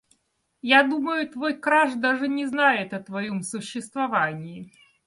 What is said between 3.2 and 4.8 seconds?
существовании.